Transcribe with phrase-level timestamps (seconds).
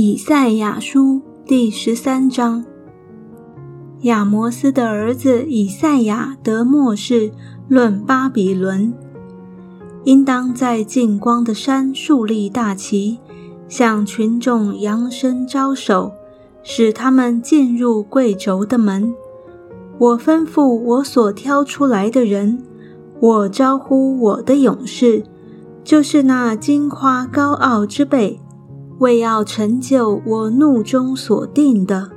[0.00, 2.64] 以赛亚书第十三章：
[4.02, 7.32] 亚摩斯的儿子以赛亚得末世，
[7.66, 8.94] 论巴比伦，
[10.04, 13.18] 应当在近光的山树立大旗，
[13.68, 16.12] 向群众扬声招手，
[16.62, 19.12] 使他们进入贵胄的门。
[19.98, 22.62] 我吩咐我所挑出来的人，
[23.18, 25.24] 我招呼我的勇士，
[25.82, 28.38] 就是那金夸高傲之辈。
[28.98, 32.10] 为要成就我怒中所定的，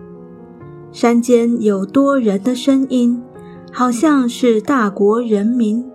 [0.92, 3.22] 山间有多人的声音，
[3.72, 5.86] 好像是大国人民，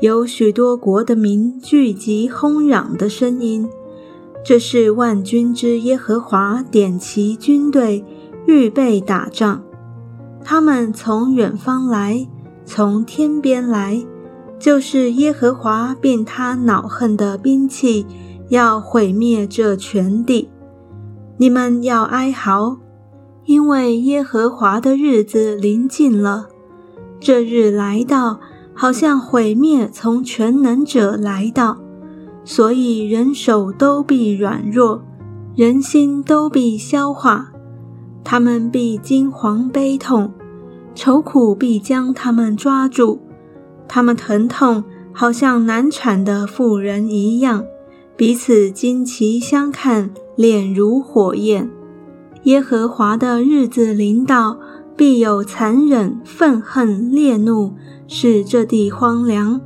[0.00, 3.68] 有许多国的民聚集轰嚷的声音。
[4.44, 8.02] 这是万军之耶和华点齐军队，
[8.46, 9.62] 预备打仗。
[10.42, 12.26] 他们从远方来，
[12.64, 14.06] 从天边来，
[14.58, 18.06] 就是耶和华并他恼恨的兵器。
[18.48, 20.48] 要毁灭这全地，
[21.36, 22.78] 你们要哀嚎，
[23.44, 26.48] 因为耶和华的日子临近了。
[27.20, 28.40] 这日来到，
[28.74, 31.78] 好像毁灭从全能者来到，
[32.44, 35.02] 所以人手都必软弱，
[35.54, 37.52] 人心都必消化，
[38.24, 40.32] 他们必惊惶悲痛，
[40.94, 43.18] 愁苦必将他们抓住，
[43.86, 47.64] 他们疼痛，好像难产的妇人一样。
[48.18, 51.70] 彼此惊奇相看，脸如火焰。
[52.42, 54.58] 耶和华的日子临到，
[54.96, 57.74] 必有残忍、愤恨、烈怒，
[58.08, 59.60] 使这地荒凉，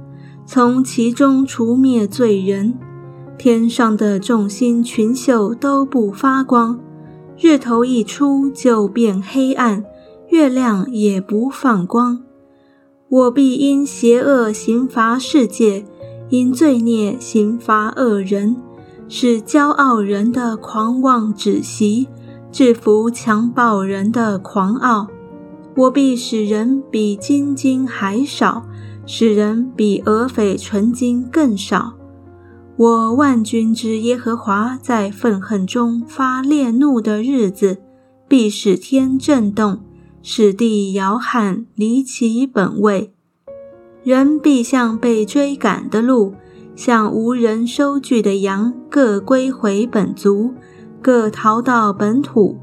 [0.45, 2.75] 从其中除灭罪人。
[3.39, 6.78] 天上的众星群宿都不发光，
[7.41, 9.83] 日头一出就变黑暗，
[10.28, 12.23] 月亮也不放光。
[13.08, 15.86] 我必因邪恶刑罚世界。
[16.33, 18.56] 因罪孽刑罚恶人，
[19.06, 22.08] 使骄傲人的狂妄止息，
[22.50, 25.08] 制服强暴人的狂傲。
[25.77, 28.64] 我必使人比金金还少，
[29.05, 31.98] 使人比俄斐纯金更少。
[32.78, 37.83] 我万军之耶和华在愤恨中发烈怒的日子，
[38.27, 39.80] 必使天震动，
[40.23, 43.12] 使地摇撼，离其本位。
[44.05, 46.35] 人必像被追赶的鹿，
[46.74, 50.52] 像无人收据的羊，各归回本族，
[51.01, 52.58] 各逃到本土。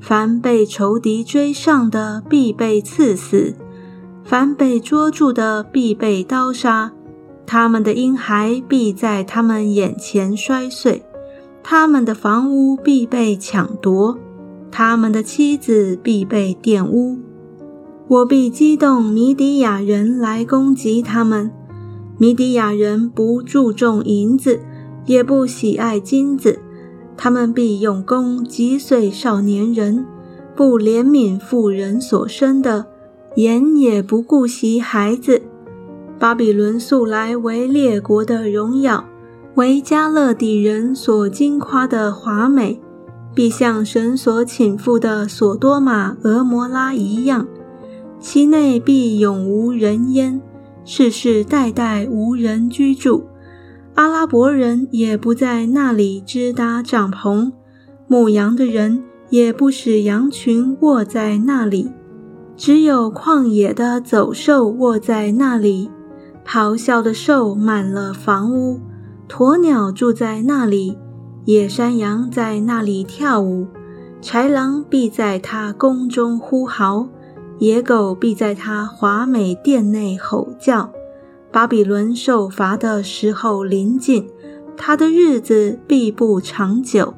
[0.00, 3.54] 凡被仇敌追上的，必被刺死；
[4.22, 6.92] 凡被捉住的，必被刀杀。
[7.44, 11.02] 他们的婴孩必在他们眼前摔碎，
[11.64, 14.16] 他们的房屋必被抢夺，
[14.70, 17.18] 他们的妻子必被玷污。
[18.08, 21.50] 我必激动米底亚人来攻击他们。
[22.16, 24.60] 米底亚人不注重银子，
[25.04, 26.58] 也不喜爱金子，
[27.18, 30.06] 他们必用弓击碎少年人，
[30.56, 32.86] 不怜悯妇人所生的，
[33.36, 35.42] 眼也不顾惜孩子。
[36.18, 39.04] 巴比伦素来为列国的荣耀，
[39.56, 42.80] 为加勒底人所惊夸的华美，
[43.34, 47.46] 必像神所倾覆的索多玛、俄摩拉一样。
[48.20, 50.40] 其内必永无人烟，
[50.84, 53.24] 世世代代无人居住。
[53.94, 57.52] 阿拉伯人也不在那里支搭帐篷，
[58.06, 61.90] 牧羊的人也不使羊群卧在那里。
[62.56, 65.88] 只有旷野的走兽卧在那里，
[66.44, 68.80] 咆哮的兽满了房屋，
[69.28, 70.98] 鸵鸟住在那里，
[71.44, 73.68] 野山羊在那里跳舞，
[74.20, 77.08] 豺狼必在他宫中呼嚎。
[77.58, 80.92] 野狗必在他华美殿内吼叫。
[81.50, 84.28] 巴比伦受罚的时候临近，
[84.76, 87.14] 他的日子必不长久。